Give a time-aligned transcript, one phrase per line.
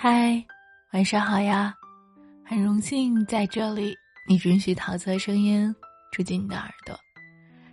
[0.00, 0.40] 嗨，
[0.92, 1.74] 晚上好呀！
[2.46, 3.96] 很荣幸在这里，
[4.28, 5.74] 你允许桃子的声音
[6.12, 6.96] 住进你的耳朵。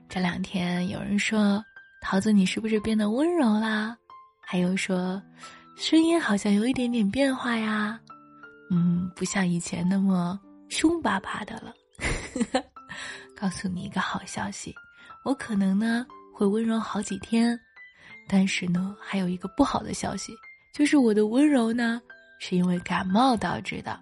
[0.09, 1.63] 这两天有人说
[2.01, 3.95] 桃子你是不是变得温柔啦？
[4.41, 5.21] 还有说
[5.77, 7.99] 声音好像有一点点变化呀？
[8.71, 11.71] 嗯，不像以前那么凶巴巴的了。
[13.37, 14.73] 告诉你一个好消息，
[15.23, 16.03] 我可能呢
[16.33, 17.55] 会温柔好几天，
[18.27, 20.33] 但是呢还有一个不好的消息，
[20.73, 22.01] 就是我的温柔呢
[22.39, 23.99] 是因为感冒导致的，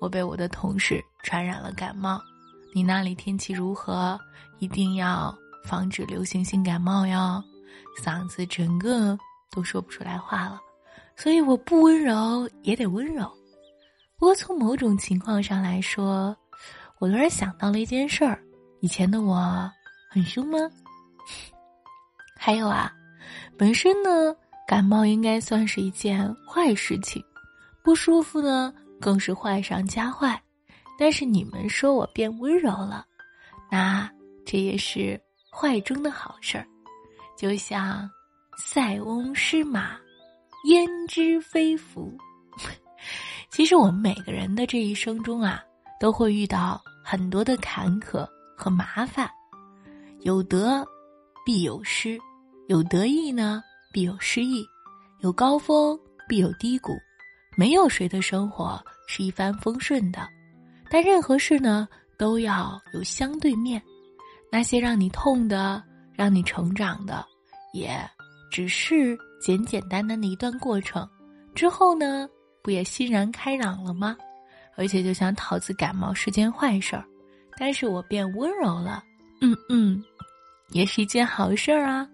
[0.00, 2.20] 我被我的同事传染了感冒。
[2.74, 4.18] 你那里天气如何？
[4.58, 5.32] 一定要
[5.64, 7.42] 防止流行性感冒哟，
[8.02, 9.16] 嗓子整个
[9.52, 10.60] 都说不出来话了，
[11.16, 13.30] 所以我不温柔也得温柔。
[14.18, 16.36] 不过从某种情况上来说，
[16.98, 18.42] 我突然想到了一件事儿。
[18.80, 19.70] 以前的我
[20.10, 20.58] 很凶吗？
[22.36, 22.92] 还有啊，
[23.56, 24.34] 本身呢，
[24.66, 27.24] 感冒应该算是一件坏事情，
[27.88, 28.70] 不舒服呢
[29.00, 30.38] 更是坏上加坏。
[30.98, 33.06] 但是你们说我变温柔了，
[33.70, 34.06] 那
[34.44, 35.18] 这也是
[35.50, 36.66] 坏中的好事儿。
[37.34, 38.06] 就像
[38.58, 39.98] 塞翁失马，
[40.64, 42.12] 焉知非福。
[43.48, 45.64] 其实我们每个人的这一生中啊，
[45.98, 48.28] 都会遇到很多的坎坷。
[48.54, 49.30] 和麻烦，
[50.20, 50.86] 有得
[51.46, 52.18] 必有失，
[52.66, 53.62] 有得意呢
[53.94, 54.62] 必有失意，
[55.20, 56.92] 有高峰必有低谷，
[57.58, 60.28] 没有谁的生活是一帆风顺的。
[60.88, 63.82] 但任何事呢都要有相对面，
[64.52, 65.82] 那些让你痛的、
[66.14, 67.26] 让你成长的，
[67.74, 67.98] 也
[68.48, 71.06] 只是简简单单的一段过程。
[71.52, 72.28] 之后呢，
[72.62, 74.16] 不也欣然开朗了吗？
[74.76, 77.04] 而且，就像桃子感冒是件坏事儿。
[77.58, 79.02] 但是我变温柔了，
[79.40, 80.00] 嗯嗯，
[80.70, 82.08] 也是一件好事儿啊。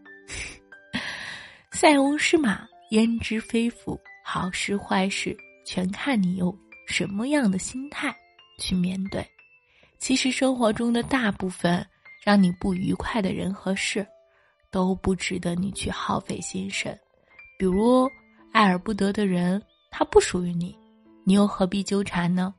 [1.70, 4.00] 塞翁失马，焉知非福？
[4.24, 5.36] 好事坏事，
[5.66, 6.56] 全看你用
[6.88, 8.14] 什么样的心态
[8.58, 9.24] 去面对。
[9.98, 11.86] 其实生活中的大部分
[12.24, 14.04] 让你不愉快的人和事，
[14.70, 16.98] 都不值得你去耗费心神。
[17.58, 18.08] 比如
[18.52, 20.76] 爱而不得的人，他不属于你，
[21.24, 22.52] 你又何必纠缠呢？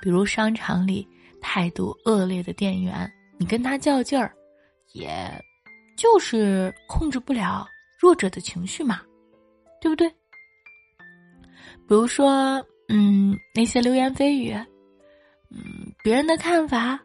[0.00, 1.06] 比如商场里。
[1.40, 3.08] 态度恶劣的店员，
[3.38, 4.34] 你跟他较劲儿，
[4.92, 5.08] 也
[5.96, 7.64] 就是控制不了
[7.96, 9.00] 弱者的情绪嘛，
[9.80, 10.12] 对不对？
[11.88, 14.52] 比如说，嗯，那些流言蜚语，
[15.50, 16.98] 嗯，别人的看法，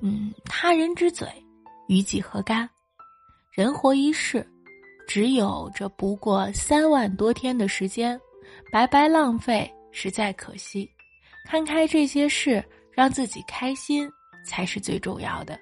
[0.00, 1.26] 嗯，他人之嘴，
[1.88, 2.68] 与己何干？
[3.52, 4.46] 人活一世，
[5.06, 8.20] 只有这不过三万多天的时间，
[8.72, 10.88] 白白浪费，实在可惜。
[11.44, 12.64] 看开这些事。
[12.98, 14.10] 让自己开心
[14.44, 15.56] 才是最重要的。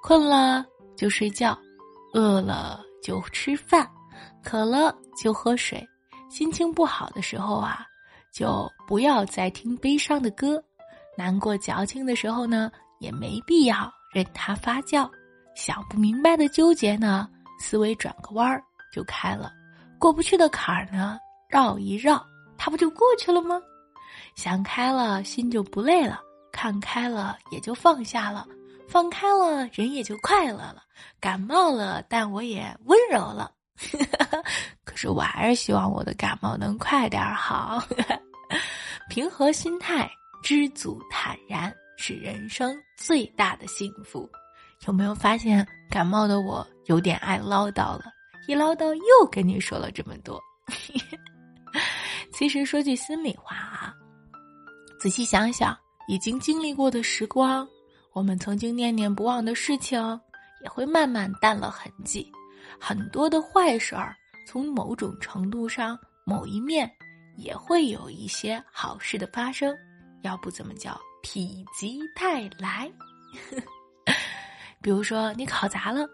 [0.00, 0.64] 困了
[0.96, 1.58] 就睡觉，
[2.14, 3.84] 饿了就吃饭，
[4.44, 5.84] 渴了就喝水。
[6.28, 7.86] 心情不好的时候啊，
[8.32, 10.62] 就不要再听悲伤的歌。
[11.16, 15.08] 难过矫情的时候呢，也没必要任它发酵。
[15.54, 17.28] 想不明白的纠结呢，
[17.58, 18.62] 思维转个弯儿
[18.92, 19.52] 就开了。
[19.98, 21.18] 过不去的坎儿呢，
[21.48, 22.24] 绕一绕，
[22.56, 23.60] 它不就过去了吗？
[24.36, 26.20] 想开了，心就不累了。
[26.52, 28.46] 看开了也就放下了，
[28.88, 30.82] 放开了人也就快乐了。
[31.20, 33.50] 感冒了，但我也温柔了。
[34.84, 37.82] 可是我还是希望我的感冒能快点好。
[39.08, 40.10] 平和心态，
[40.42, 44.28] 知足坦然，是人生最大的幸福。
[44.86, 48.04] 有没有发现感冒的我有点爱唠叨了？
[48.46, 50.40] 一唠叨又跟你说了这么多。
[52.32, 53.94] 其实说句心里话啊，
[55.00, 55.76] 仔细想想。
[56.10, 57.68] 已经经历过的时光，
[58.14, 60.00] 我们曾经念念不忘的事情，
[60.64, 62.32] 也会慢慢淡了痕迹。
[62.80, 64.14] 很多的坏事儿，
[64.46, 66.90] 从某种程度上、某一面，
[67.36, 69.76] 也会有一些好事的发生。
[70.22, 70.92] 要不怎么叫
[71.22, 71.40] 否
[71.78, 72.90] 极泰来？
[74.82, 76.08] 比如说你考砸了，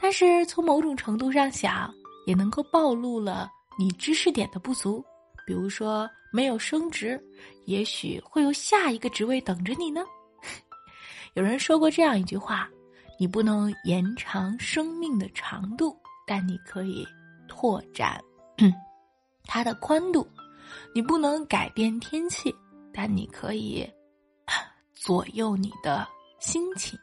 [0.00, 1.92] 但是从某种程度上想，
[2.26, 5.04] 也能够暴露了你知识点的不足。
[5.46, 6.08] 比如说。
[6.32, 7.18] 没有升职，
[7.64, 10.04] 也许会有下一个职位等着你呢。
[11.32, 12.68] 有人说过这样一句话：
[13.18, 15.96] 你不能延长生命的长度，
[16.26, 17.06] 但你可以
[17.48, 18.22] 拓展
[19.46, 20.26] 它的宽度；
[20.94, 22.54] 你不能改变天气，
[22.92, 23.88] 但你可以
[24.92, 26.06] 左右你的
[26.40, 26.98] 心情；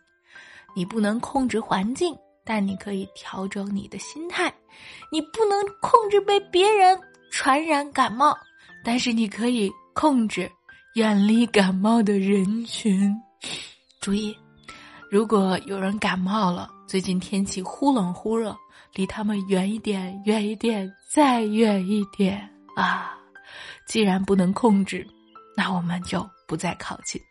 [0.75, 4.51] 你不能控制环境，但你可以调整你的心态；
[5.11, 6.99] 你不能控制被别人
[7.31, 8.37] 传染感冒。
[8.85, 10.51] 但是你可以控制
[10.95, 13.15] 远离感冒的人群。
[14.01, 14.37] 注意，
[15.13, 18.57] 如果有人感冒了，最近天气忽冷忽热，
[18.95, 23.15] 离他们远一点，远一点，再远一点啊！
[23.85, 25.07] 既然不能控制，
[25.55, 27.21] 那我们就不再靠近。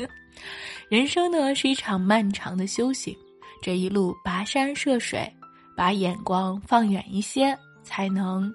[0.88, 3.14] 人生呢是一场漫长的修行，
[3.60, 5.30] 这一路跋山涉水，
[5.76, 8.50] 把眼光放远一些，才能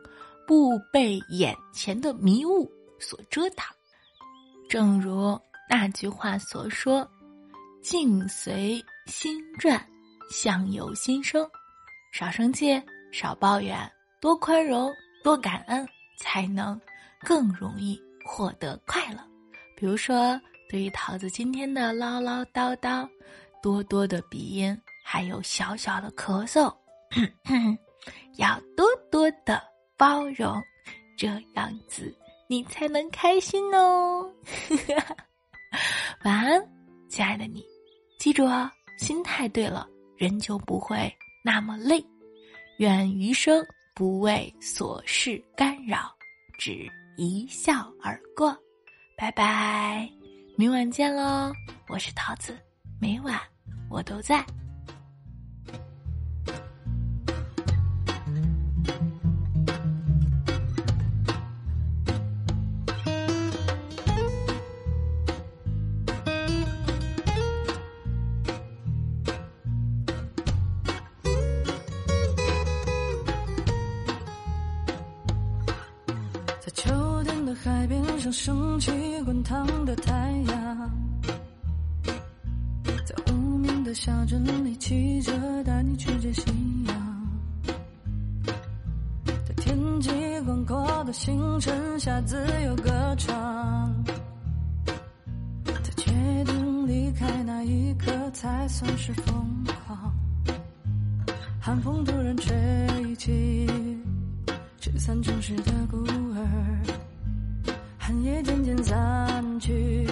[0.48, 2.68] 不被眼前的迷雾
[3.00, 3.64] 所遮挡。
[4.68, 5.40] 正如
[5.70, 7.08] 那句话所说
[7.88, 9.80] ：“境随心转，
[10.30, 11.48] 相由心生。”
[12.12, 13.78] 少生气，少抱怨，
[14.20, 14.92] 多宽容，
[15.24, 15.88] 多感恩，
[16.18, 16.80] 才能
[17.22, 19.20] 更容易获得快乐。
[19.78, 20.40] 比如说。
[20.68, 23.08] 对于桃子今天的唠唠叨叨，
[23.62, 26.76] 多多的鼻音，还有小小的咳嗽，
[28.38, 29.62] 要多多的
[29.96, 30.60] 包容，
[31.16, 32.12] 这样子
[32.48, 34.28] 你才能开心哦。
[36.26, 36.68] 晚安，
[37.10, 37.64] 亲爱的你，
[38.26, 38.68] 记住哦，
[38.98, 39.88] 心态对了，
[40.18, 42.04] 人就不会那么累。
[42.80, 43.64] 愿余生
[43.94, 46.12] 不为琐事干扰，
[46.58, 48.58] 只一笑而过。
[49.16, 50.10] 拜拜。
[50.58, 51.54] 明晚见喽！
[51.88, 52.58] 我是桃子，
[53.00, 53.40] 每晚
[53.92, 54.40] 我都在。
[54.40, 54.65] 在
[78.36, 78.92] 升起
[79.24, 80.92] 滚烫的太阳，
[83.06, 85.32] 在无名的小镇里骑着
[85.64, 86.44] 带你去见夕
[86.86, 87.28] 阳，
[89.26, 90.12] 在天际
[90.46, 92.36] 广阔的星辰下自
[92.66, 94.04] 由歌唱，
[95.66, 96.12] 在决
[96.44, 100.14] 定离开那一刻才算是疯狂，
[101.62, 103.66] 寒风突然吹起，
[104.78, 105.98] 吹散城市的孤
[106.36, 107.05] 儿。
[108.06, 110.08] 寒夜渐渐散去，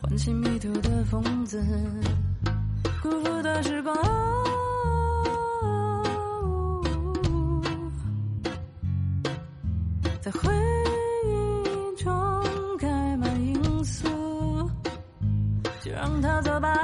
[0.00, 1.64] 唤醒迷途的疯子，
[3.00, 3.96] 辜负的时光，
[10.20, 10.52] 在回
[11.24, 12.12] 忆中
[12.80, 14.68] 开满罂粟，
[15.84, 16.82] 就让它走吧，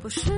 [0.00, 0.32] 不是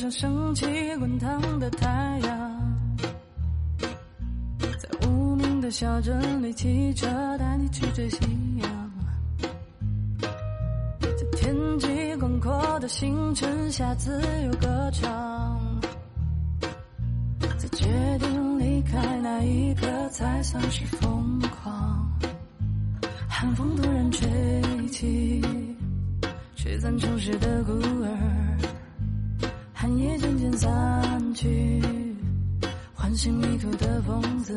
[0.00, 0.64] 上升起
[0.98, 1.86] 滚烫的太
[2.20, 2.98] 阳，
[4.78, 7.06] 在无名的小镇里骑车
[7.36, 8.18] 带你去追夕
[8.62, 8.90] 阳，
[11.02, 14.10] 在天际广阔的星辰下自
[14.46, 15.60] 由歌唱，
[17.58, 22.10] 在决定离开那一刻才算是疯狂，
[23.28, 24.26] 寒风突然吹
[24.88, 25.42] 起，
[26.56, 28.49] 吹散城市的孤儿。
[29.90, 31.82] 寒夜渐渐散去，
[32.94, 34.56] 唤醒迷途的疯子，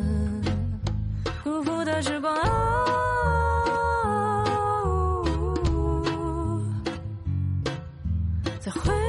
[1.44, 2.32] 辜负的时光，
[8.60, 9.03] 在回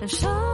[0.00, 0.49] 燃烧。